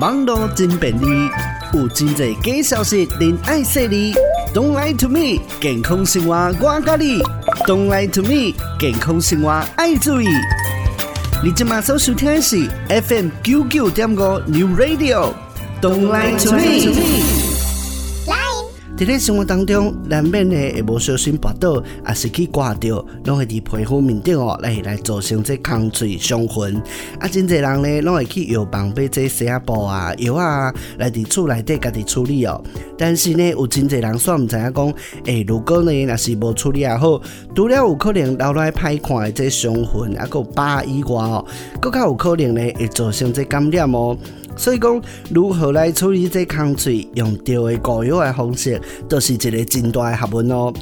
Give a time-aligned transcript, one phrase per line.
[0.00, 1.06] 网络真便利，
[1.72, 4.12] 有真侪假消息，您爱说哩。
[4.52, 7.22] Don't lie to me，健康生活我教你。
[7.66, 10.26] Don't lie to me，健康生活爱注意。
[11.44, 15.32] 你今马上收听的是 FM 九九点五 New Radio。
[15.80, 17.33] Don't lie to me。
[18.96, 26.80] 伫咧生活当中，难免咧会无小心跋倒，也是去刮到，拢会伫皮肤面顶哦来来造成这空嘴伤痕。
[27.18, 32.62] 啊，真侪人咧，拢会去药房买这洗啊布啊药啊来伫厝内底家己处理哦。
[32.96, 34.86] 但是呢，有真侪人煞毋知影讲，
[35.24, 37.20] 诶、欸，如果呢若是无处理也好，
[37.52, 41.44] 除了有可能留来歹看的这伤痕，啊，搁疤以外哦，
[41.80, 44.16] 更较有可能呢会造成这感染哦。
[44.56, 45.00] 所以讲，
[45.30, 50.72] 如何来处理这空嘴，用对的膏药的方式，都是一个真大的学问哦。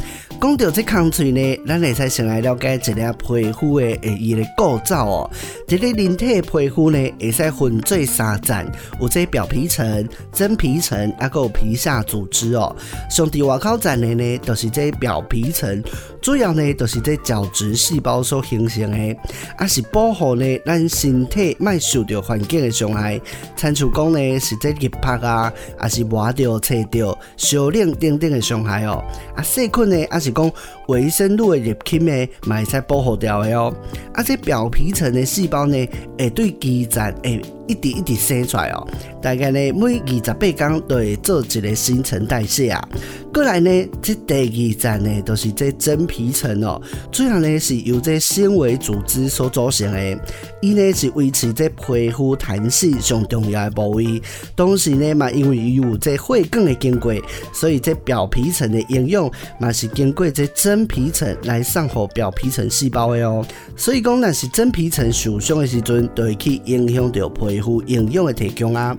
[0.41, 5.31] 讲到这空嘴呢，咱会使先来了解一下皮肤的诶伊的构造哦。
[5.69, 8.67] 这个人体的皮肤呢，会使分做三层，
[9.01, 12.75] 有这表皮层、真皮层，还有皮下组织哦。
[13.09, 15.81] 上伫外口层的呢，都、就是这表皮层。
[16.21, 19.17] 主要呢，都是这角质细胞所形成的，
[19.57, 23.21] 啊是保护呢咱身体卖受到环境的伤害。
[23.63, 25.53] 参像讲呢，是这日拍啊，
[25.85, 29.01] 也是抹掉、切掉、烧冷等等的伤害哦。
[29.37, 30.51] 啊细菌呢，啊是讲
[30.89, 33.73] 微生物的入侵呢，嘛会使保护掉的哦。
[34.15, 37.41] 啊这表皮层的细胞呢，会对基质诶。
[37.73, 38.87] 一直一直生出来哦，
[39.23, 42.89] 大概呢每二十八天都会做一个新陈代谢啊。
[43.33, 43.71] 过来呢，
[44.03, 50.21] 这第二层呢都是这真皮层哦，主要呢是由这纤维组织所组成的，
[50.61, 54.21] 伊呢是维持这皮肤弹性上重要的部位。
[54.55, 57.15] 同时呢嘛，因为有这血管的经过，
[57.55, 63.43] 所以这表皮层的营养嘛是经过这真皮层来送给表皮层细胞的哦。
[63.77, 67.62] 所以讲，那是真皮层受伤的时阵，都会去影响到皮。
[67.63, 68.97] 皮肤营养的提供啊，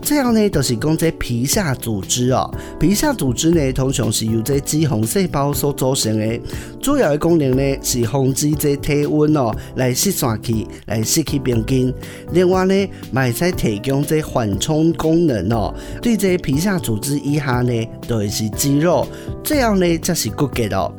[0.00, 2.50] 这样呢、就是讲这皮下组织哦。
[2.80, 6.40] 皮下组织呢，通常是由这脂肪细胞所组成的，
[6.80, 11.92] 主要的功能呢是防止这体温哦来失散去，来失去平均。
[12.32, 15.74] 另外呢，还会提供这缓冲功能哦。
[16.00, 19.06] 对这皮下组织以下呢，都、就是肌肉，
[19.44, 20.90] 这样呢才是骨骼哦。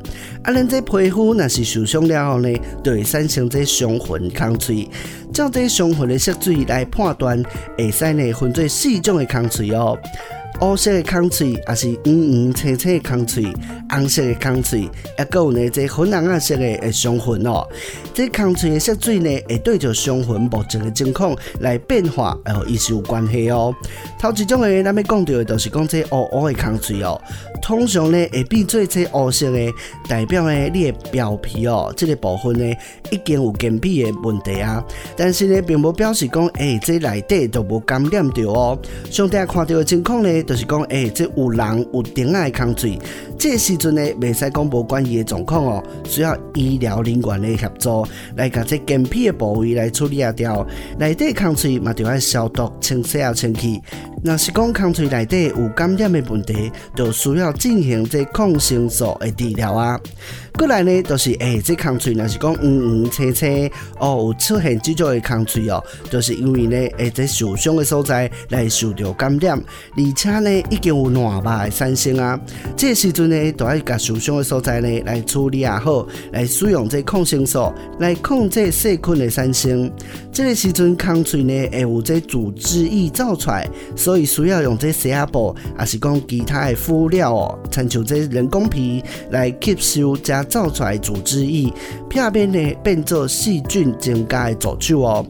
[0.44, 2.48] 啊，咱这皮肤若是受伤了后呢，
[2.84, 4.88] 就会产生这伤痕空嘴。
[5.30, 7.40] 照这伤痕的色水来判断，
[7.76, 9.96] 会使呢分做四种的空嘴哦。
[10.60, 13.44] 黑色的空嘴，也是黄黄青青的空嘴，
[13.88, 17.64] 红色的空嘴，也阁有呢这粉红色的诶伤痕哦。
[18.12, 23.72] 这空嘴的色水呢，会对着伤痕目前的情况来变化，哦，也是有关系哦。
[24.18, 27.20] 头一种诶，咱们讲到的，就是讲这黑黑的空嘴哦。
[27.62, 29.72] 通常呢，会变做这黑色的，
[30.08, 32.76] 代表呢，你的表皮哦，这个部分呢，
[33.12, 34.84] 已经有干皮的问题啊。
[35.16, 38.78] 但是呢，并不表示讲，哎、欸，这内底都无感染到哦。
[39.08, 42.98] 上帝看到的情况呢，就是讲，诶、欸，这有人有点爱空嘴，
[43.38, 48.02] 这时阵呢，未使讲无关系的状况哦，需要医疗人员的协助
[48.34, 50.66] 来把这干皮的部位来处理掉。
[50.98, 53.82] 内底空嘴嘛，就要消毒、清洗啊、清气。
[54.24, 59.98] 若是讲空嘴内底有感染的问题，就需要进行这抗生素的治疗啊。
[60.56, 63.70] 过来呢，就是诶、欸，这空嘴若是讲黄黄青青
[64.00, 72.38] 哦，有出现这种的空嘴哦，就是因为呢，诶、这受伤的所在来受到感染，而且呢，已经有烂疤的产生啊。
[72.76, 79.88] 这个、时阵呢，都要甲受伤的所在呢来处理也好，来使用这抗生素来控制细菌的产生。
[80.32, 83.68] 这个时阵空嘴呢，会有这组织液造出来。
[84.08, 91.70] 所以需要用这洗啊布，还是讲其他的敷料哦，参像这人工皮来吸收加造出来组织液，
[92.08, 95.26] 片面呢变做细菌增加的助手哦。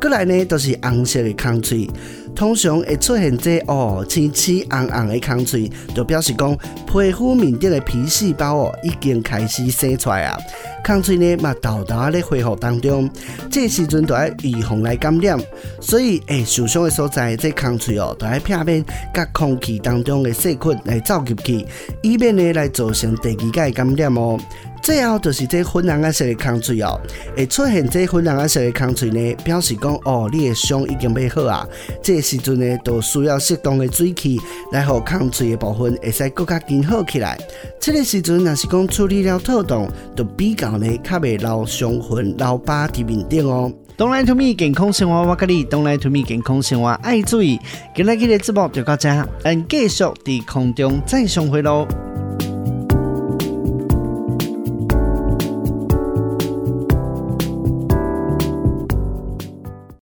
[0.00, 1.86] 过来呢都、就是红色的空嘴，
[2.34, 6.56] 通常会出现这哦青青红红的空嘴，就表示讲
[6.86, 10.38] 皮肤面顶的皮细胞哦已经开始生出来啊。
[10.84, 13.08] 空嘴呢嘛，豆豆咧恢复当中，
[13.48, 15.38] 这时阵就要预防来感染，
[15.80, 18.84] 所以诶、受伤的所在，这空嘴哦，就要避免
[19.14, 21.64] 甲空气当中的细菌来走入去，
[22.02, 24.36] 以免呢来造成第二届感染哦。
[24.82, 27.00] 最后就是这粉红色的空嘴哦，
[27.36, 31.66] 会出现这粉红色的空嘴呢，表示讲哦，你的伤已经要好啊。
[32.02, 34.40] 这时阵呢，都需要适当的水气
[34.72, 37.38] 来让空嘴的部分会使更加更好起来。
[37.80, 43.72] 这个时阵若是讲处理了妥当，就比较呢较袂留伤痕、留疤在面顶哦。
[43.96, 47.60] Don't lie to me，健康生活我跟你，Don't lie to me，健康生活爱注意。
[47.94, 49.08] 今日的节目就到这，
[49.44, 51.86] 咱继续在空中再相会喽。